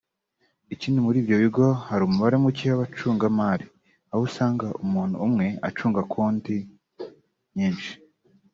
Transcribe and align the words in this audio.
Ikindi 0.73 0.99
muri 1.05 1.17
ibyo 1.21 1.35
bigo 1.43 1.65
hari 1.87 2.03
umubare 2.05 2.35
muke 2.43 2.65
w’abacungamari 2.69 3.65
aho 4.11 4.21
usanga 4.29 4.65
umuntu 4.83 5.15
umwe 5.25 5.45
acunga 5.67 6.01
konti 6.13 6.55
nyinshi 7.55 7.91